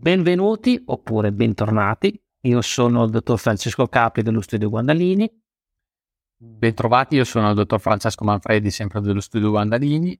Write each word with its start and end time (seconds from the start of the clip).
Benvenuti 0.00 0.82
oppure 0.86 1.30
bentornati. 1.30 2.18
Io 2.44 2.62
sono 2.62 3.04
il 3.04 3.10
dottor 3.10 3.38
Francesco 3.38 3.86
Capri 3.86 4.22
dello 4.22 4.40
studio 4.40 4.70
Guandalini. 4.70 5.30
Bentrovati, 6.38 7.16
io 7.16 7.24
sono 7.24 7.50
il 7.50 7.54
dottor 7.54 7.78
Francesco 7.78 8.24
Manfredi, 8.24 8.70
sempre 8.70 9.02
dello 9.02 9.20
studio 9.20 9.50
Guandalini. 9.50 10.18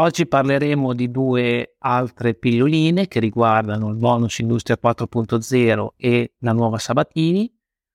Oggi 0.00 0.26
parleremo 0.26 0.92
di 0.92 1.10
due 1.10 1.76
altre 1.78 2.34
pilloline 2.34 3.08
che 3.08 3.20
riguardano 3.20 3.88
il 3.88 3.96
bonus 3.96 4.38
Industria 4.40 4.76
4.0 4.78 5.94
e 5.96 6.34
la 6.40 6.52
nuova 6.52 6.76
Sabatini, 6.76 7.50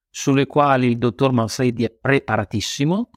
sulle 0.10 0.48
quali 0.48 0.88
il 0.88 0.98
dottor 0.98 1.34
Manfredi 1.34 1.84
è 1.84 1.92
preparatissimo. 1.92 3.12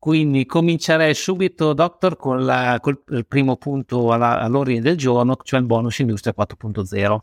Quindi 0.00 0.46
comincerei 0.46 1.12
subito, 1.12 1.74
Doctor, 1.74 2.16
con, 2.16 2.42
la, 2.42 2.78
con 2.80 2.98
il 3.08 3.26
primo 3.26 3.58
punto 3.58 4.12
alla, 4.12 4.40
all'ordine 4.40 4.80
del 4.80 4.96
giorno, 4.96 5.36
cioè 5.42 5.60
il 5.60 5.66
bonus 5.66 5.98
Industria 5.98 6.34
4.0. 6.34 7.18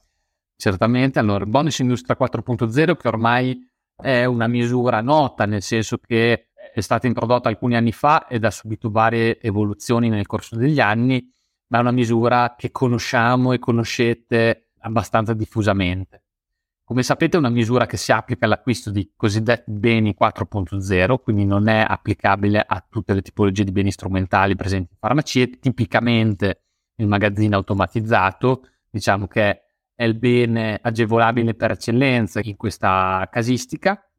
Certamente, 0.56 1.18
allora 1.18 1.44
il 1.44 1.50
bonus 1.50 1.80
Industria 1.80 2.16
4.0 2.20 2.96
che 2.96 3.08
ormai 3.08 3.68
è 3.96 4.26
una 4.26 4.46
misura 4.46 5.02
nota, 5.02 5.48
nel 5.48 5.64
senso 5.64 5.98
che 5.98 6.50
è 6.72 6.80
stata 6.80 7.08
introdotta 7.08 7.50
alcuni 7.50 7.76
anni 7.76 7.92
fa 7.92 8.28
ed 8.28 8.46
ha 8.46 8.52
subito 8.52 8.92
varie 8.92 9.42
evoluzioni 9.42 10.10
nel 10.10 10.28
corso 10.28 10.56
degli 10.56 10.80
anni, 10.80 11.28
ma 11.70 11.80
è 11.80 11.82
una 11.82 11.90
misura 11.90 12.54
che 12.56 12.70
conosciamo 12.70 13.54
e 13.54 13.60
conoscete 13.60 14.70
abbastanza 14.82 15.34
diffusamente. 15.34 16.26
Come 16.88 17.04
sapete 17.04 17.36
è 17.36 17.40
una 17.40 17.50
misura 17.50 17.86
che 17.86 17.98
si 17.98 18.14
applica 18.14 18.46
all'acquisto 18.46 18.92
di 18.92 19.12
cosiddetti 19.14 19.72
beni 19.72 20.16
4.0, 20.18 21.18
quindi 21.22 21.44
non 21.44 21.68
è 21.68 21.86
applicabile 21.86 22.64
a 22.66 22.82
tutte 22.90 23.14
le 23.14 23.22
tipologie 23.22 23.66
di 23.66 23.74
beni 23.74 23.92
strumentali 23.92 24.56
presenti 24.56 24.94
in 24.94 24.98
farmacie, 24.98 25.50
tipicamente 25.60 26.62
il 26.96 27.08
magazzino 27.08 27.58
automatizzato, 27.58 28.70
diciamo 28.90 29.28
che 29.28 29.64
è 29.94 30.06
il 30.06 30.16
bene 30.16 30.80
agevolabile 30.82 31.56
per 31.56 31.72
eccellenza 31.72 32.40
in 32.42 32.56
questa 32.56 33.28
casistica. 33.30 34.10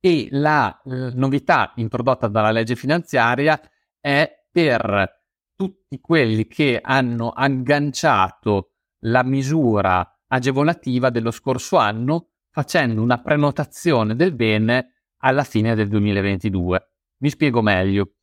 E 0.00 0.26
la 0.32 0.82
eh, 0.82 1.12
novità 1.14 1.74
introdotta 1.76 2.26
dalla 2.26 2.50
legge 2.50 2.74
finanziaria 2.74 3.60
è 4.00 4.46
per 4.50 5.22
tutti 5.54 6.00
quelli 6.00 6.48
che 6.48 6.80
hanno 6.82 7.28
agganciato 7.28 8.72
la 9.04 9.22
misura 9.22 10.12
agevolativa 10.32 11.10
dello 11.10 11.30
scorso 11.30 11.76
anno 11.76 12.28
facendo 12.50 13.02
una 13.02 13.20
prenotazione 13.20 14.16
del 14.16 14.34
bene 14.34 14.94
alla 15.18 15.44
fine 15.44 15.74
del 15.74 15.88
2022. 15.88 16.90
Mi 17.18 17.30
spiego 17.30 17.62
meglio. 17.62 18.14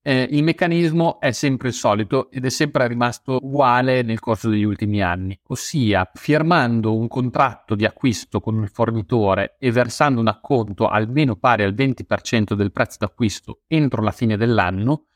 Eh, 0.00 0.28
il 0.30 0.42
meccanismo 0.42 1.20
è 1.20 1.32
sempre 1.32 1.68
il 1.68 1.74
solito 1.74 2.30
ed 2.30 2.44
è 2.44 2.48
sempre 2.48 2.86
rimasto 2.86 3.38
uguale 3.42 4.02
nel 4.02 4.20
corso 4.20 4.48
degli 4.48 4.62
ultimi 4.62 5.02
anni, 5.02 5.38
ossia 5.48 6.08
firmando 6.14 6.96
un 6.96 7.08
contratto 7.08 7.74
di 7.74 7.84
acquisto 7.84 8.40
con 8.40 8.62
il 8.62 8.68
fornitore 8.68 9.56
e 9.58 9.70
versando 9.70 10.20
un 10.20 10.28
acconto 10.28 10.88
almeno 10.88 11.36
pari 11.36 11.64
al 11.64 11.74
20% 11.74 12.54
del 12.54 12.72
prezzo 12.72 12.98
d'acquisto 13.00 13.62
entro 13.66 14.02
la 14.02 14.12
fine 14.12 14.36
dell'anno, 14.36 15.06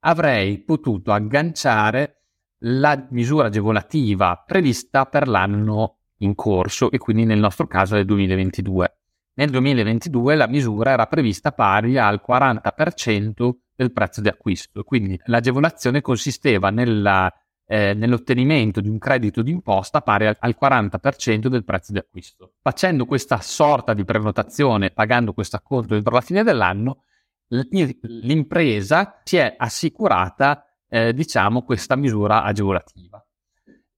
avrei 0.00 0.58
potuto 0.58 1.12
agganciare 1.12 2.15
la 2.60 3.06
misura 3.10 3.48
agevolativa 3.48 4.42
prevista 4.46 5.04
per 5.06 5.28
l'anno 5.28 5.98
in 6.18 6.34
corso 6.34 6.90
e 6.90 6.98
quindi 6.98 7.24
nel 7.24 7.38
nostro 7.38 7.66
caso 7.66 7.94
nel 7.94 8.06
2022. 8.06 8.96
Nel 9.34 9.50
2022 9.50 10.34
la 10.34 10.46
misura 10.46 10.92
era 10.92 11.06
prevista 11.06 11.52
pari 11.52 11.98
al 11.98 12.22
40% 12.26 13.50
del 13.74 13.92
prezzo 13.92 14.22
di 14.22 14.28
acquisto, 14.28 14.82
quindi 14.82 15.20
l'agevolazione 15.24 16.00
consisteva 16.00 16.70
nella, 16.70 17.30
eh, 17.66 17.92
nell'ottenimento 17.92 18.80
di 18.80 18.88
un 18.88 18.96
credito 18.96 19.42
d'imposta 19.42 20.00
pari 20.00 20.26
al, 20.26 20.36
al 20.40 20.56
40% 20.58 21.48
del 21.48 21.64
prezzo 21.64 21.92
di 21.92 21.98
acquisto. 21.98 22.54
Facendo 22.62 23.04
questa 23.04 23.38
sorta 23.42 23.92
di 23.92 24.04
prenotazione, 24.04 24.90
pagando 24.90 25.34
questo 25.34 25.56
acconto 25.56 25.94
entro 25.94 26.14
la 26.14 26.22
fine 26.22 26.42
dell'anno, 26.42 27.02
l'impresa 27.48 29.20
si 29.22 29.36
è 29.36 29.54
assicurata 29.56 30.65
eh, 30.88 31.12
diciamo, 31.12 31.62
questa 31.62 31.96
misura 31.96 32.42
agevolativa. 32.42 33.24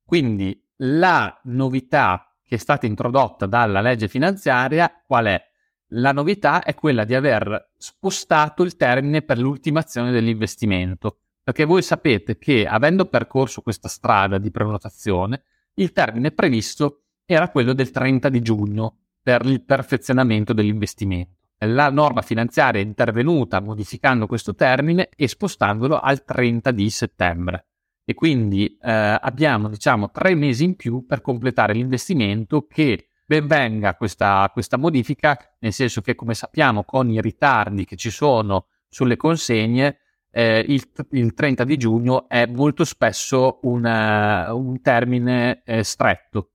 Quindi 0.05 0.61
la 0.77 1.39
novità 1.45 2.35
che 2.43 2.55
è 2.55 2.59
stata 2.59 2.87
introdotta 2.87 3.47
dalla 3.47 3.81
legge 3.81 4.09
finanziaria 4.09 5.03
qual 5.07 5.27
è? 5.27 5.43
La 5.93 6.13
novità 6.13 6.63
è 6.63 6.75
quella 6.75 7.05
di 7.05 7.15
aver 7.15 7.73
spostato 7.77 8.63
il 8.63 8.77
termine 8.77 9.23
per 9.23 9.39
l'ultimazione 9.39 10.11
dell'investimento, 10.11 11.21
perché 11.43 11.65
voi 11.65 11.83
sapete 11.83 12.39
che 12.39 12.67
avendo 12.67 13.07
percorso 13.07 13.63
questa 13.63 13.89
strada 13.89 14.39
di 14.39 14.51
prenotazione, 14.51 15.43
il 15.75 15.93
termine 15.93 16.31
previsto 16.31 17.05
era 17.25 17.51
quello 17.51 17.73
del 17.73 17.91
30 17.91 18.29
di 18.29 18.41
giugno 18.41 18.99
per 19.23 19.45
il 19.45 19.63
perfezionamento 19.63 20.53
dell'investimento 20.53 21.38
la 21.67 21.91
norma 21.91 22.23
finanziaria 22.23 22.81
è 22.81 22.85
intervenuta 22.85 23.61
modificando 23.61 24.27
questo 24.27 24.55
termine 24.55 25.09
e 25.17 25.27
spostandolo 25.27 25.99
al 25.99 26.25
30 26.25 26.71
di 26.71 26.89
settembre. 26.91 27.67
E 28.05 28.15
quindi 28.15 28.79
eh, 28.81 29.19
abbiamo, 29.21 29.69
diciamo, 29.69 30.11
tre 30.11 30.35
mesi 30.35 30.65
in 30.65 30.77
più 30.77 31.05
per 31.05 31.21
completare 31.21 31.75
l'investimento 31.75 32.67
che 32.67 33.09
ben 33.27 33.47
venga 33.47 33.95
questa, 33.97 34.49
questa 34.53 34.79
modifica, 34.79 35.37
nel 35.59 35.73
senso 35.73 36.01
che, 36.01 36.15
come 36.15 36.33
sappiamo, 36.33 36.85
con 36.85 37.11
i 37.11 37.21
ritardi 37.21 37.85
che 37.85 37.97
ci 37.97 38.11
sono 38.11 38.69
sulle 38.89 39.17
consegne, 39.17 39.99
eh, 40.31 40.65
il, 40.67 40.83
il, 41.11 41.35
30 41.35 41.65
di 41.65 41.77
giugno 41.77 42.29
è 42.29 42.47
molto 42.47 42.85
spesso 42.85 43.59
una, 43.63 44.55
un 44.55 44.81
termine 44.81 45.63
eh, 45.65 45.83
stretto 45.83 46.53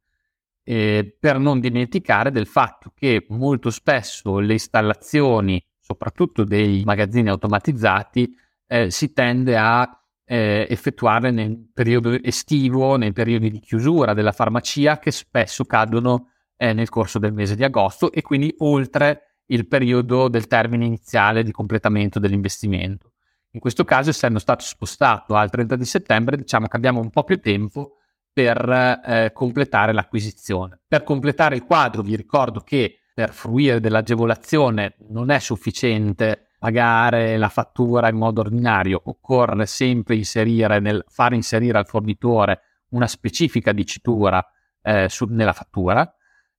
eh, 0.64 1.16
per 1.20 1.40
non 1.40 1.60
dimenticare 1.60 2.32
del 2.32 2.48
fatto 2.48 2.92
che 2.96 3.26
molto 3.30 3.70
spesso 3.70 4.40
le 4.40 4.54
installazioni, 4.54 5.64
soprattutto 5.80 6.44
dei 6.44 6.84
magazzini 6.86 7.30
automatizzati, 7.30 8.36
eh, 8.68 8.90
si 8.90 9.14
tende 9.14 9.58
a 9.58 9.88
eh, 10.26 10.66
effettuare 10.70 11.32
nel 11.32 11.70
periodo 11.74 12.12
estivo, 12.24 12.96
nei 12.96 13.12
periodi 13.12 13.52
di 13.52 13.60
chiusura 13.60 14.14
della 14.14 14.32
farmacia 14.32 15.00
che 15.00 15.12
spesso 15.12 15.66
cadono 15.66 16.30
eh, 16.56 16.74
nel 16.74 16.90
corso 16.90 17.20
del 17.20 17.34
mese 17.34 17.56
di 17.56 17.64
agosto 17.64 18.12
e 18.12 18.22
quindi 18.22 18.54
oltre 18.60 19.40
il 19.48 19.68
periodo 19.68 20.30
del 20.30 20.48
termine 20.48 20.86
iniziale 20.86 21.44
di 21.44 21.52
completamento 21.52 22.20
dell'investimento. 22.20 23.12
In 23.52 23.60
questo 23.60 23.84
caso, 23.84 24.10
essendo 24.10 24.40
stato 24.40 24.64
spostato 24.64 25.36
al 25.36 25.50
30 25.50 25.76
di 25.76 25.86
settembre, 25.86 26.38
diciamo 26.38 26.68
che 26.68 26.76
abbiamo 26.78 27.02
un 27.02 27.10
po' 27.10 27.24
più 27.24 27.40
tempo 27.40 27.98
per 28.34 29.02
eh, 29.06 29.32
completare 29.32 29.94
l'acquisizione. 29.94 30.82
Per 30.88 31.04
completare 31.04 31.56
il 31.56 31.64
quadro 31.64 32.02
vi 32.02 32.16
ricordo 32.16 32.62
che 32.62 32.98
per 33.14 33.32
fruire 33.32 33.80
dell'agevolazione 33.80 34.96
non 35.10 35.30
è 35.30 35.38
sufficiente 35.38 36.48
pagare 36.58 37.38
la 37.38 37.50
fattura 37.50 38.10
in 38.10 38.16
modo 38.16 38.42
ordinario, 38.42 39.00
occorre 39.06 39.66
sempre 39.68 40.16
inserire 40.16 40.80
nel, 40.80 41.04
far 41.08 41.34
inserire 41.34 41.78
al 41.78 41.86
fornitore 41.86 42.62
una 42.90 43.06
specifica 43.06 43.72
dicitura 43.72 44.44
eh, 44.82 45.08
su, 45.10 45.26
nella 45.26 45.54
fattura 45.54 46.12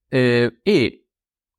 eh, 0.07 0.59
e, 0.61 1.07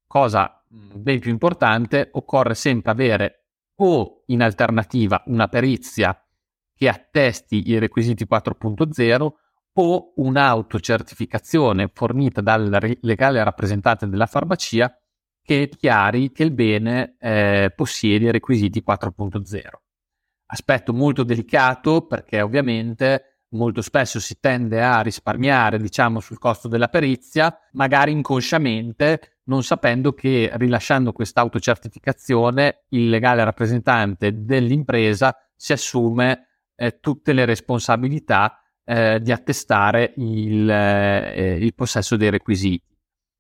cosa 0.07 0.65
ben 0.69 1.19
più 1.21 1.31
importante, 1.31 2.09
occorre 2.13 2.55
sempre 2.55 2.93
avere 2.93 3.47
o 3.77 4.23
in 4.27 4.43
alternativa 4.43 5.23
una 5.27 5.49
perizia 5.49 6.19
che 6.75 6.89
attesti 6.89 7.69
i 7.69 7.79
requisiti 7.79 8.27
4.0 8.31 9.31
o 9.79 10.13
un'autocertificazione 10.17 11.91
fornita 11.93 12.41
dal 12.41 12.97
legale 13.01 13.45
rappresentante 13.45 14.09
della 14.09 14.27
farmacia 14.27 14.95
che 15.43 15.71
chiari 15.77 16.33
che 16.33 16.43
il 16.43 16.53
bene 16.53 17.17
eh, 17.21 17.73
possiede 17.75 18.27
i 18.27 18.33
requisiti 18.33 18.83
4.0. 18.87 19.61
Aspetto 20.47 20.93
molto 20.93 21.25
delicato 21.25 22.07
perché 22.07 22.41
ovviamente 22.41 23.43
molto 23.51 23.83
spesso 23.83 24.19
si 24.19 24.39
tende 24.41 24.83
a 24.83 25.01
risparmiare, 25.03 25.79
diciamo, 25.79 26.21
sul 26.21 26.39
costo 26.39 26.69
della 26.69 26.89
perizia, 26.89 27.57
magari 27.73 28.13
inconsciamente, 28.13 29.41
non 29.45 29.63
sapendo 29.63 30.13
che 30.13 30.51
rilasciando 30.55 31.13
questa 31.13 31.43
autocertificazione 31.43 32.85
il 32.91 33.09
legale 33.09 33.45
rappresentante 33.45 34.45
dell'impresa 34.45 35.37
si 35.55 35.73
assume 35.73 36.49
eh, 36.75 36.99
tutte 36.99 37.33
le 37.33 37.45
responsabilità 37.45 38.61
eh, 38.87 39.21
di 39.21 39.33
attestare 39.33 40.15
il, 40.17 40.71
eh, 40.71 41.59
il, 41.61 41.75
possesso 41.75 42.17
dei 42.17 42.31
requisiti. 42.31 42.85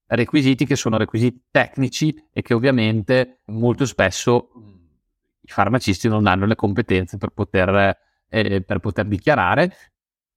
Requisiti 0.09 0.67
che 0.67 0.77
sono 0.77 0.99
requisiti 0.99 1.45
tecnici 1.51 2.15
e 2.33 2.43
che 2.43 2.53
ovviamente 2.53 3.41
molto 3.47 3.87
spesso 3.87 4.51
i 5.41 5.49
farmacisti 5.49 6.09
non 6.09 6.27
hanno 6.27 6.47
le 6.47 6.57
competenze 6.57 7.17
per 7.17 7.31
poter, 7.31 7.97
eh, 8.29 8.61
per 8.63 8.79
poter 8.81 9.07
dichiarare, 9.07 9.73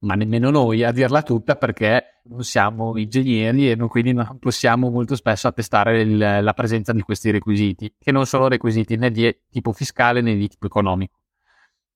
ma 0.02 0.14
nemmeno 0.14 0.50
noi 0.52 0.84
a 0.84 0.92
dirla 0.92 1.24
tutta 1.24 1.56
perché 1.56 2.22
non 2.26 2.44
siamo 2.44 2.98
ingegneri 2.98 3.72
e 3.72 3.76
non, 3.76 3.88
quindi 3.88 4.14
non 4.14 4.38
possiamo 4.40 4.90
molto 4.90 5.16
spesso 5.16 5.48
attestare 5.48 6.02
il, 6.02 6.18
la 6.18 6.54
presenza 6.54 6.94
di 6.94 7.02
questi 7.02 7.32
requisiti, 7.32 7.96
che 7.98 8.12
non 8.12 8.26
sono 8.26 8.48
requisiti 8.48 8.96
né 8.96 9.12
di 9.12 9.36
tipo 9.50 9.72
fiscale 9.74 10.22
né 10.22 10.36
di 10.36 10.48
tipo 10.48 10.68
economico. 10.68 11.19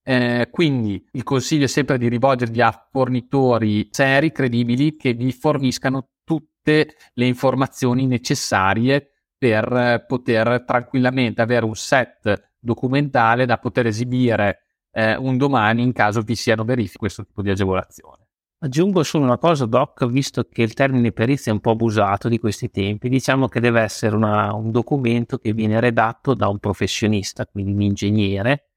Eh, 0.06 0.50
quindi 0.52 1.04
il 1.12 1.24
consiglio 1.24 1.66
è 1.66 1.68
sempre 1.68 1.98
di 1.98 2.10
rivolgervi 2.10 2.62
a 2.62 2.88
fornitori 2.92 3.88
seri, 3.92 4.32
credibili, 4.32 4.98
che 4.98 5.14
vi 5.14 5.32
forniscano 5.32 6.10
tutte 6.24 6.96
le 7.14 7.26
informazioni 7.26 8.06
necessarie 8.06 9.12
per 9.38 10.06
poter 10.08 10.64
tranquillamente 10.66 11.42
avere 11.42 11.66
un 11.66 11.76
set 11.76 12.52
documentale 12.60 13.46
da 13.46 13.58
poter 13.58 13.88
esibire 13.88 14.64
eh, 14.92 15.16
un 15.16 15.38
domani 15.38 15.82
in 15.82 15.92
caso 15.92 16.22
vi 16.22 16.36
siano 16.36 16.64
verifiche 16.64 17.00
questo 17.00 17.26
tipo 17.26 17.42
di 17.42 17.50
agevolazione. 17.50 18.28
Aggiungo 18.60 19.04
solo 19.04 19.26
una 19.26 19.38
cosa, 19.38 19.66
Doc, 19.66 20.06
visto 20.06 20.44
che 20.46 20.62
il 20.62 20.74
termine 20.74 21.12
perizia 21.12 21.52
è 21.52 21.56
un 21.56 21.60
po' 21.60 21.72
abusato 21.72 22.30
di 22.30 22.40
questi 22.40 22.70
tempi, 22.70 23.10
diciamo 23.10 23.50
che 23.50 23.60
deve 23.60 23.82
essere 23.82 24.16
una, 24.16 24.54
un 24.54 24.72
documento 24.72 25.38
che 25.38 25.52
viene 25.52 25.82
redatto 25.82 26.34
da 26.34 26.48
un 26.48 26.60
professionista, 26.60 27.46
quindi 27.46 27.74
un 27.74 27.82
ingegnere, 27.82 28.73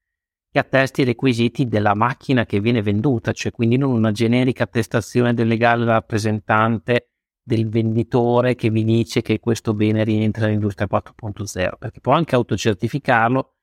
che 0.49 0.59
attesti 0.59 1.01
i 1.01 1.05
requisiti 1.05 1.67
della 1.67 1.93
macchina 1.93 2.45
che 2.45 2.59
viene 2.59 2.81
venduta, 2.81 3.31
cioè 3.31 3.51
quindi 3.51 3.77
non 3.77 3.91
una 3.91 4.11
generica 4.11 4.63
attestazione 4.63 5.33
del 5.33 5.47
legale 5.47 5.85
rappresentante 5.85 7.09
del 7.47 7.69
venditore 7.69 8.55
che 8.55 8.69
vi 8.69 8.83
dice 8.83 9.21
che 9.21 9.39
questo 9.39 9.73
bene 9.73 10.03
rientra 10.03 10.45
nell'industria 10.45 10.87
4.0, 10.91 11.77
perché 11.77 12.01
può 12.01 12.11
anche 12.13 12.35
autocertificarlo, 12.35 13.55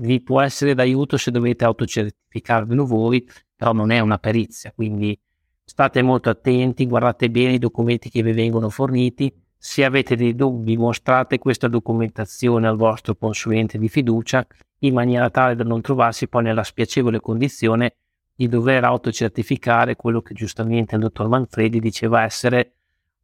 vi 0.00 0.20
può 0.22 0.40
essere 0.40 0.74
d'aiuto 0.74 1.16
se 1.16 1.30
dovete 1.30 1.64
autocertificarvelo 1.64 2.84
voi, 2.84 3.24
però 3.54 3.72
non 3.72 3.90
è 3.90 4.00
una 4.00 4.18
perizia, 4.18 4.72
quindi 4.72 5.18
state 5.64 6.02
molto 6.02 6.30
attenti, 6.30 6.86
guardate 6.86 7.30
bene 7.30 7.54
i 7.54 7.58
documenti 7.58 8.10
che 8.10 8.22
vi 8.22 8.32
vengono 8.32 8.70
forniti, 8.70 9.32
se 9.58 9.84
avete 9.84 10.14
dei 10.14 10.36
dubbi 10.36 10.76
mostrate 10.76 11.38
questa 11.38 11.66
documentazione 11.66 12.68
al 12.68 12.76
vostro 12.76 13.16
consulente 13.16 13.76
di 13.76 13.88
fiducia 13.88 14.46
in 14.80 14.94
maniera 14.94 15.30
tale 15.30 15.56
da 15.56 15.64
non 15.64 15.80
trovarsi 15.80 16.28
poi 16.28 16.44
nella 16.44 16.62
spiacevole 16.62 17.20
condizione 17.20 17.96
di 18.36 18.46
dover 18.46 18.84
autocertificare 18.84 19.96
quello 19.96 20.22
che 20.22 20.32
giustamente 20.32 20.94
il 20.94 21.00
dottor 21.00 21.26
Manfredi 21.26 21.80
diceva 21.80 22.22
essere 22.22 22.74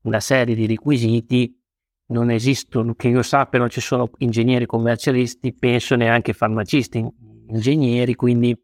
una 0.03 0.19
serie 0.19 0.57
di 0.57 0.67
requisiti. 0.67 1.57
Non 2.07 2.31
esistono, 2.31 2.95
che 2.95 3.09
io 3.09 3.23
sappia, 3.23 3.61
non 3.61 3.71
ci 3.71 3.81
sono 3.81 4.11
ingegneri 4.19 4.67
commercialisti, 4.67 5.55
penso 5.55 5.95
neanche 5.95 6.33
farmacisti, 6.33 7.07
ingegneri, 7.47 8.17
quindi 8.17 8.61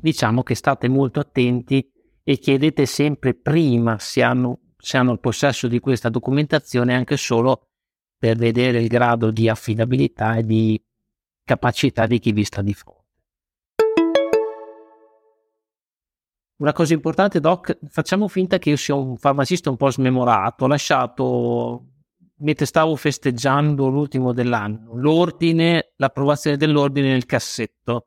diciamo 0.00 0.44
che 0.44 0.54
state 0.54 0.86
molto 0.88 1.18
attenti 1.18 1.84
e 2.22 2.38
chiedete 2.38 2.86
sempre 2.86 3.34
prima 3.34 3.98
se 3.98 4.22
hanno, 4.22 4.60
se 4.86 4.98
hanno 4.98 5.10
il 5.10 5.18
possesso 5.18 5.66
di 5.66 5.80
questa 5.80 6.08
documentazione 6.08 6.94
anche 6.94 7.16
solo 7.16 7.70
per 8.16 8.36
vedere 8.36 8.80
il 8.80 8.86
grado 8.86 9.32
di 9.32 9.48
affidabilità 9.48 10.36
e 10.36 10.44
di 10.44 10.80
capacità 11.42 12.06
di 12.06 12.20
chi 12.20 12.30
vi 12.30 12.44
sta 12.44 12.62
di 12.62 12.72
fronte. 12.72 13.02
Una 16.58 16.72
cosa 16.72 16.94
importante, 16.94 17.40
Doc, 17.40 17.76
facciamo 17.88 18.28
finta 18.28 18.58
che 18.58 18.70
io 18.70 18.76
sia 18.76 18.94
un 18.94 19.16
farmacista 19.16 19.70
un 19.70 19.76
po' 19.76 19.90
smemorato, 19.90 20.64
ho 20.64 20.68
lasciato 20.68 21.86
mentre 22.36 22.64
stavo 22.64 22.94
festeggiando 22.94 23.88
l'ultimo 23.88 24.32
dell'anno, 24.32 24.94
l'ordine, 24.94 25.94
l'approvazione 25.96 26.56
dell'ordine 26.56 27.08
nel 27.08 27.26
cassetto. 27.26 28.06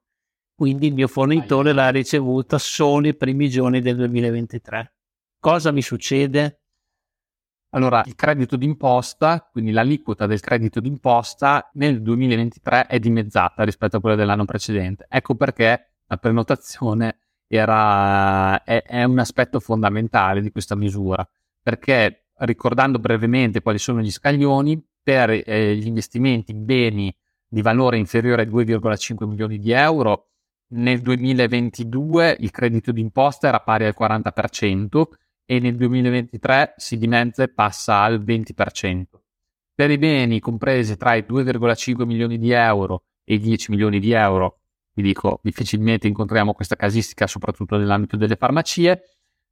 Quindi 0.56 0.88
il 0.88 0.94
mio 0.94 1.10
fornitore 1.10 1.74
l'ha 1.74 1.90
ricevuta 1.90 2.58
solo 2.58 3.10
i 3.10 3.18
primi 3.18 3.50
giorni 3.50 3.82
del 3.82 3.98
2023. 3.98 4.94
Cosa 5.42 5.72
mi 5.72 5.82
succede? 5.82 6.59
Allora, 7.71 8.01
il 8.06 8.16
credito 8.16 8.56
d'imposta, 8.56 9.48
quindi 9.51 9.71
l'aliquota 9.71 10.25
del 10.25 10.39
credito 10.39 10.80
d'imposta 10.80 11.69
nel 11.74 12.01
2023 12.01 12.88
è 12.88 12.98
dimezzata 12.98 13.63
rispetto 13.63 13.98
a 13.98 14.00
quella 14.00 14.16
dell'anno 14.16 14.45
precedente. 14.45 15.06
Ecco 15.07 15.36
perché 15.36 15.92
la 16.07 16.18
prenotazione 16.18 17.19
era, 17.48 18.63
è, 18.63 18.81
è 18.81 19.04
un 19.04 19.19
aspetto 19.19 19.60
fondamentale 19.60 20.42
di 20.42 20.51
questa 20.51 20.75
misura, 20.75 21.27
perché 21.62 22.30
ricordando 22.39 22.98
brevemente 22.98 23.62
quali 23.62 23.77
sono 23.77 24.01
gli 24.01 24.12
scaglioni, 24.12 24.83
per 25.01 25.30
eh, 25.30 25.75
gli 25.75 25.88
investimenti 25.88 26.51
in 26.51 26.65
beni 26.65 27.15
di 27.48 27.62
valore 27.62 27.98
inferiore 27.98 28.44
ai 28.44 28.48
2,5 28.48 29.27
milioni 29.27 29.60
di 29.60 29.72
euro, 29.72 30.30
nel 30.72 31.01
2022 31.01 32.38
il 32.39 32.51
credito 32.51 32.92
d'imposta 32.92 33.48
era 33.48 33.60
pari 33.60 33.86
al 33.86 33.95
40% 33.98 35.04
e 35.51 35.60
nel 35.60 35.75
2023 35.78 36.75
si 36.78 36.96
dimezza 36.96 37.42
e 37.42 37.48
passa 37.48 38.01
al 38.01 38.22
20%. 38.24 39.04
Per 39.74 39.90
i 39.90 39.98
beni 39.98 40.40
compresi 40.40 40.96
tra 40.96 41.16
i 41.16 41.25
2,5 41.28 42.06
milioni 42.06 42.38
di 42.38 42.51
euro 42.51 43.06
e 43.24 43.34
i 43.34 43.40
10 43.40 43.72
milioni 43.72 44.00
di 44.00 44.12
euro, 44.12 44.60
vi 44.94 45.01
dico, 45.01 45.40
difficilmente 45.42 46.06
incontriamo 46.06 46.54
questa 46.54 46.75
casistica 46.75 47.25
soprattutto 47.25 47.78
nell'ambito 47.78 48.16
delle 48.16 48.36
farmacie, 48.36 49.01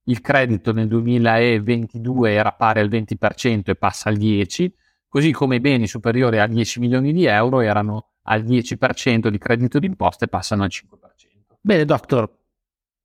il 0.03 0.21
credito 0.21 0.71
nel 0.71 0.87
2022 0.87 2.31
era 2.31 2.51
pari 2.51 2.79
al 2.79 2.89
20% 2.89 3.61
e 3.63 3.75
passa 3.75 4.09
al 4.09 4.17
10%, 4.17 4.69
così 5.07 5.31
come 5.31 5.55
i 5.55 5.59
beni 5.59 5.87
superiori 5.87 6.37
a 6.37 6.45
10 6.45 6.79
milioni 6.79 7.11
di 7.11 7.25
euro 7.25 7.59
erano 7.61 8.09
al 8.27 8.43
10% 8.43 9.29
di 9.29 9.37
credito 9.39 9.79
d'imposta 9.79 10.25
e 10.25 10.27
passano 10.27 10.61
al 10.61 10.69
5%. 10.71 11.55
Bene, 11.59 11.85
doctor, 11.85 12.36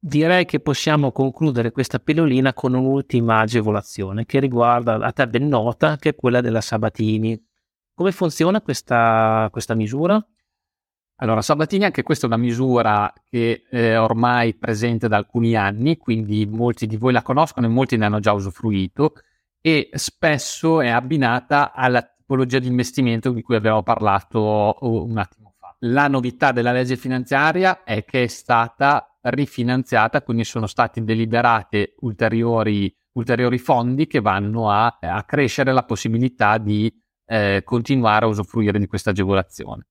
direi 0.05 0.45
che 0.47 0.59
possiamo 0.59 1.13
concludere 1.13 1.71
questa 1.71 2.01
pillolina 2.01 2.53
con 2.53 2.75
un'ultima 2.75 3.39
agevolazione 3.39 4.27
che 4.27 4.41
riguarda 4.41 4.95
a 4.95 5.13
te 5.13 5.29
ben 5.29 5.47
nota, 5.47 5.97
che 5.97 6.09
è 6.11 6.15
quella 6.17 6.41
della 6.41 6.61
Sabatini. 6.61 7.41
Come 7.95 8.11
funziona 8.11 8.61
questa, 8.61 9.49
questa 9.53 9.75
misura? 9.77 10.21
Allora, 11.17 11.41
Sabatini, 11.41 11.85
anche 11.85 12.03
questa 12.03 12.27
è 12.27 12.29
una 12.29 12.37
misura 12.37 13.13
che 13.31 13.63
è 13.71 13.97
ormai 13.97 14.55
presente 14.55 15.07
da 15.07 15.19
alcuni 15.19 15.55
anni, 15.55 15.97
quindi 15.97 16.47
molti 16.47 16.89
di 16.89 16.97
voi 16.97 17.13
la 17.13 17.23
conoscono 17.23 17.67
e 17.67 17.71
molti 17.71 17.97
ne 17.97 18.07
hanno 18.07 18.19
già 18.19 18.33
usufruito 18.33 19.13
e 19.61 19.89
spesso 19.93 20.81
è 20.81 20.89
abbinata 20.89 21.73
alla 21.73 22.03
tipologia 22.03 22.59
di 22.59 22.67
investimento 22.67 23.31
di 23.31 23.43
cui 23.43 23.55
abbiamo 23.55 23.85
parlato 23.85 24.79
un 24.81 25.17
attimo. 25.17 25.42
La 25.85 26.07
novità 26.07 26.53
della 26.53 26.73
legge 26.73 26.97
finanziaria 26.97 27.83
è 27.83 28.05
che 28.05 28.25
è 28.25 28.27
stata 28.29 29.19
rifinanziata, 29.23 30.23
quindi 30.23 30.45
sono 30.45 30.67
stati 30.67 31.03
deliberate 31.03 31.95
ulteriori, 32.01 32.95
ulteriori 33.13 33.59
fondi 33.59 34.07
che 34.07 34.21
vanno 34.21 34.71
a, 34.71 34.99
a, 35.01 35.25
crescere 35.25 35.73
la 35.73 35.85
possibilità 35.85 36.59
di 36.59 36.93
eh, 37.27 37.63
continuare 37.65 38.27
a 38.27 38.29
usufruire 38.29 38.79
di 38.79 38.87
questa 38.87 39.11
agevolazione 39.11 39.87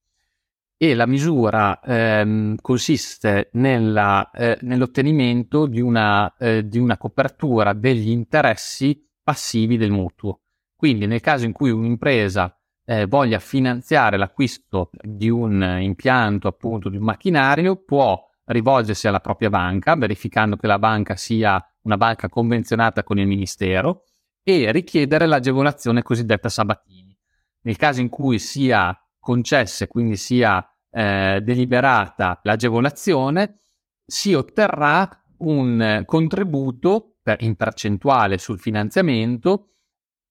e 0.78 0.96
la 0.96 1.06
misura 1.06 1.80
ehm, 1.80 2.56
consiste 2.60 3.50
nella, 3.54 4.32
eh, 4.32 4.58
nell'ottenimento 4.62 5.68
di 5.68 5.80
una, 5.80 6.36
eh, 6.38 6.68
di 6.68 6.80
una, 6.80 6.98
copertura 6.98 7.74
degli 7.74 8.10
interessi 8.10 9.08
passivi 9.22 9.78
del 9.78 9.92
mutuo. 9.92 10.42
Quindi 10.76 11.06
nel 11.06 11.20
caso 11.20 11.46
in 11.46 11.52
cui 11.52 11.70
un'impresa 11.70 12.60
eh, 12.86 13.06
voglia 13.06 13.40
finanziare 13.40 14.18
l'acquisto 14.18 14.90
di 15.02 15.30
un 15.30 15.80
impianto, 15.80 16.48
appunto 16.48 16.90
di 16.90 16.98
un 16.98 17.04
macchinario, 17.04 17.78
può 17.84 18.22
rivolgersi 18.46 19.08
alla 19.08 19.20
propria 19.20 19.50
banca, 19.50 19.96
verificando 19.96 20.58
che 20.58 20.68
la 20.68 20.80
banca 20.80 21.16
sia 21.16 21.64
una 21.84 21.98
banca 21.98 22.30
convenzionata 22.30 23.04
con 23.04 23.18
il 23.18 23.28
Ministero 23.28 24.04
e 24.44 24.72
richiedere 24.72 25.26
l'agevolazione 25.26 26.02
cosiddetta 26.02 26.50
Sabatini. 26.50 27.16
Nel 27.62 27.78
caso 27.78 28.02
in 28.02 28.10
cui 28.10 28.40
sia 28.40 28.96
concesse, 29.20 29.88
quindi 29.88 30.18
sia 30.18 30.68
eh, 30.90 31.40
deliberata 31.44 32.40
l'agevolazione, 32.44 33.60
si 34.06 34.34
otterrà 34.34 35.08
un 35.38 36.04
contributo 36.06 37.16
per, 37.22 37.42
in 37.44 37.56
percentuale 37.56 38.38
sul 38.38 38.60
finanziamento 38.60 39.68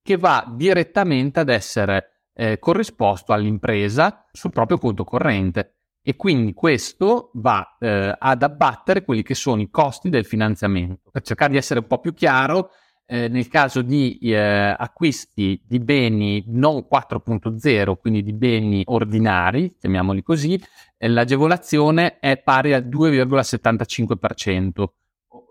che 0.02 0.16
va 0.16 0.44
direttamente 0.54 1.40
ad 1.40 1.48
essere 1.48 2.19
eh, 2.34 2.58
corrisposto 2.58 3.32
all'impresa 3.32 4.26
sul 4.32 4.50
proprio 4.50 4.78
conto 4.78 5.04
corrente 5.04 5.76
e 6.02 6.16
quindi 6.16 6.54
questo 6.54 7.30
va 7.34 7.76
eh, 7.78 8.16
ad 8.18 8.42
abbattere 8.42 9.04
quelli 9.04 9.22
che 9.22 9.34
sono 9.34 9.60
i 9.60 9.68
costi 9.70 10.08
del 10.08 10.24
finanziamento. 10.24 11.10
Per 11.10 11.20
cercare 11.22 11.52
di 11.52 11.58
essere 11.58 11.80
un 11.80 11.86
po' 11.86 12.00
più 12.00 12.14
chiaro, 12.14 12.70
eh, 13.06 13.28
nel 13.28 13.48
caso 13.48 13.82
di 13.82 14.18
eh, 14.20 14.36
acquisti 14.36 15.62
di 15.66 15.80
beni 15.80 16.44
non 16.46 16.86
4.0, 16.90 17.96
quindi 18.00 18.22
di 18.22 18.32
beni 18.32 18.82
ordinari, 18.86 19.76
chiamiamoli 19.78 20.22
così, 20.22 20.58
eh, 20.96 21.08
l'agevolazione 21.08 22.18
è 22.20 22.38
pari 22.38 22.72
al 22.72 22.86
2,75%, 22.86 24.86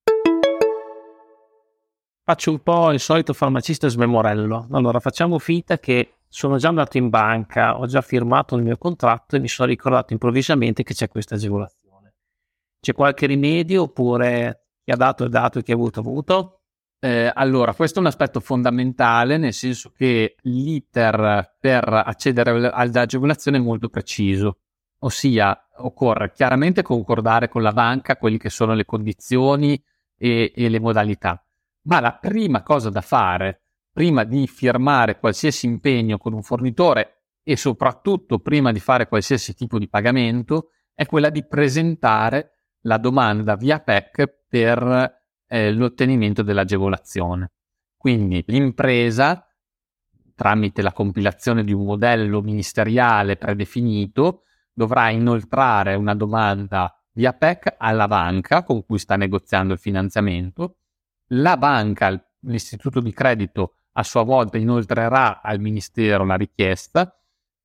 Faccio 2.26 2.52
un 2.52 2.60
po' 2.60 2.92
il 2.92 3.02
solito 3.02 3.34
farmacista 3.34 3.90
smemorello. 3.90 4.70
Allora, 4.72 5.02
facciamo 5.02 5.40
finta 5.40 5.78
che 5.78 6.20
sono 6.30 6.58
già 6.58 6.70
andato 6.70 6.98
in 6.98 7.10
banca, 7.10 7.78
ho 7.78 7.86
già 7.86 8.02
firmato 8.02 8.56
il 8.56 8.64
mio 8.64 8.78
contratto 8.78 9.36
e 9.36 9.40
mi 9.40 9.50
sono 9.50 9.68
ricordato 9.68 10.14
improvvisamente 10.14 10.84
che 10.84 10.94
c'è 10.94 11.10
questa 11.10 11.36
agevolazione. 11.36 12.14
C'è 12.80 12.94
qualche 12.94 13.26
rimedio 13.26 13.84
oppure 13.84 14.68
chi 14.84 14.92
ha 14.92 14.96
dato 14.96 15.26
è 15.26 15.30
dato 15.30 15.60
e 15.60 15.64
chi 15.64 15.72
ha 15.72 15.76
avuto 15.76 16.00
ha 16.00 16.04
avuto? 16.04 16.63
Eh, 17.04 17.30
allora, 17.36 17.74
questo 17.74 17.98
è 17.98 18.02
un 18.02 18.08
aspetto 18.08 18.40
fondamentale, 18.40 19.38
nel 19.38 19.52
senso 19.52 19.92
che 19.94 20.38
l'iter 20.44 21.58
per 21.60 21.86
accedere 21.86 22.70
all'agevolazione 22.70 23.58
è 23.58 23.60
molto 23.60 23.90
preciso, 23.90 24.60
ossia 25.00 25.68
occorre 25.80 26.32
chiaramente 26.32 26.82
concordare 26.82 27.50
con 27.50 27.62
la 27.62 27.74
banca 27.74 28.16
quelle 28.16 28.38
che 28.38 28.50
sono 28.50 28.74
le 28.74 28.86
condizioni 28.86 29.84
e, 30.18 30.54
e 30.56 30.70
le 30.70 30.80
modalità. 30.80 31.46
Ma 31.90 32.00
la 32.00 32.14
prima 32.14 32.64
cosa 32.64 32.90
da 32.90 33.02
fare, 33.02 33.64
prima 33.92 34.24
di 34.24 34.48
firmare 34.48 35.20
qualsiasi 35.20 35.66
impegno 35.66 36.18
con 36.18 36.32
un 36.32 36.42
fornitore 36.42 37.24
e 37.44 37.58
soprattutto 37.58 38.40
prima 38.40 38.72
di 38.72 38.80
fare 38.80 39.10
qualsiasi 39.10 39.54
tipo 39.56 39.78
di 39.78 39.90
pagamento, 39.90 40.70
è 40.94 41.06
quella 41.06 41.30
di 41.30 41.46
presentare 41.46 42.60
la 42.84 42.98
domanda 42.98 43.58
via 43.58 43.82
PEC 43.82 44.46
per 44.48 45.22
eh, 45.54 45.72
l'ottenimento 45.72 46.42
dell'agevolazione. 46.42 47.52
Quindi 47.96 48.44
l'impresa, 48.48 49.48
tramite 50.34 50.82
la 50.82 50.92
compilazione 50.92 51.64
di 51.64 51.72
un 51.72 51.86
modello 51.86 52.42
ministeriale 52.42 53.38
predefinito, 53.38 54.46
dovrà 54.74 55.12
inoltrare 55.12 55.94
una 55.94 56.16
domanda 56.16 56.92
via 57.12 57.34
PEC 57.34 57.76
alla 57.78 58.08
banca 58.08 58.64
con 58.64 58.84
cui 58.84 58.98
sta 58.98 59.16
negoziando 59.16 59.74
il 59.74 59.80
finanziamento. 59.80 60.78
La 61.28 61.56
banca, 61.56 62.10
l'istituto 62.48 63.00
di 63.00 63.14
credito, 63.14 63.76
a 63.92 64.02
sua 64.02 64.24
volta 64.24 64.58
inoltrerà 64.58 65.40
al 65.44 65.60
Ministero 65.60 66.26
la 66.26 66.36
richiesta 66.36 67.16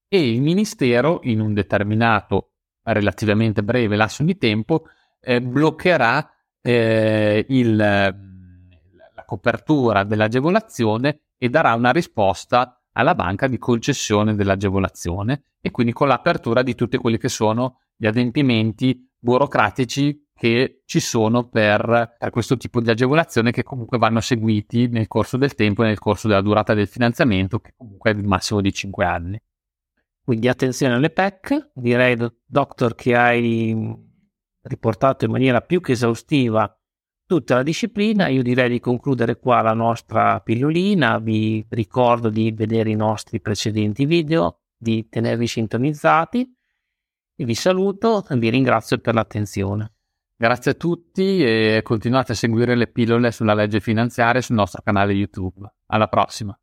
e 0.06 0.30
il 0.30 0.42
Ministero, 0.42 1.20
in 1.22 1.40
un 1.40 1.54
determinato 1.54 2.50
relativamente 2.82 3.62
breve 3.62 3.96
lasso 3.96 4.22
di 4.24 4.36
tempo, 4.36 4.84
eh, 5.20 5.40
bloccherà 5.40 6.32
eh, 6.62 7.44
il, 7.48 7.76
la 7.76 9.24
copertura 9.24 10.04
dell'agevolazione 10.04 11.20
e 11.38 11.48
darà 11.48 11.74
una 11.74 11.92
risposta 11.92 12.80
alla 12.92 13.14
banca 13.14 13.46
di 13.46 13.58
concessione 13.58 14.34
dell'agevolazione 14.34 15.42
e 15.60 15.70
quindi 15.70 15.92
con 15.92 16.08
l'apertura 16.08 16.62
di 16.62 16.74
tutti 16.74 16.96
quelli 16.96 17.18
che 17.18 17.28
sono 17.28 17.80
gli 17.96 18.06
adempimenti 18.06 19.08
burocratici 19.18 20.26
che 20.34 20.82
ci 20.84 21.00
sono 21.00 21.48
per, 21.48 22.14
per, 22.16 22.30
questo 22.30 22.56
tipo 22.56 22.80
di 22.80 22.90
agevolazione 22.90 23.50
che 23.50 23.64
comunque 23.64 23.98
vanno 23.98 24.20
seguiti 24.20 24.86
nel 24.86 25.08
corso 25.08 25.36
del 25.36 25.54
tempo 25.54 25.82
e 25.82 25.86
nel 25.86 25.98
corso 25.98 26.28
della 26.28 26.40
durata 26.40 26.74
del 26.74 26.86
finanziamento 26.86 27.58
che 27.58 27.74
comunque 27.76 28.12
è 28.12 28.14
il 28.14 28.24
massimo 28.24 28.60
di 28.60 28.72
5 28.72 29.04
anni. 29.04 29.40
Quindi 30.22 30.46
attenzione 30.46 30.94
alle 30.94 31.10
PEC, 31.10 31.70
direi 31.74 32.16
doctor 32.44 32.94
che 32.94 33.16
hai 33.16 34.06
riportato 34.68 35.24
in 35.24 35.32
maniera 35.32 35.60
più 35.60 35.80
che 35.80 35.92
esaustiva 35.92 36.72
tutta 37.26 37.56
la 37.56 37.62
disciplina. 37.62 38.28
Io 38.28 38.42
direi 38.42 38.70
di 38.70 38.80
concludere 38.80 39.38
qua 39.38 39.60
la 39.60 39.74
nostra 39.74 40.40
pillolina. 40.40 41.18
Vi 41.18 41.66
ricordo 41.68 42.30
di 42.30 42.52
vedere 42.52 42.90
i 42.90 42.96
nostri 42.96 43.40
precedenti 43.40 44.06
video, 44.06 44.60
di 44.76 45.08
tenervi 45.08 45.46
sintonizzati 45.46 46.56
e 47.36 47.44
vi 47.44 47.54
saluto 47.54 48.24
e 48.28 48.36
vi 48.36 48.48
ringrazio 48.50 48.98
per 48.98 49.14
l'attenzione. 49.14 49.92
Grazie 50.36 50.70
a 50.70 50.74
tutti 50.74 51.42
e 51.42 51.80
continuate 51.82 52.32
a 52.32 52.36
seguire 52.36 52.76
le 52.76 52.86
pillole 52.86 53.32
sulla 53.32 53.54
legge 53.54 53.80
finanziaria 53.80 54.40
sul 54.40 54.54
nostro 54.54 54.82
canale 54.82 55.12
YouTube. 55.12 55.68
Alla 55.86 56.06
prossima. 56.06 56.58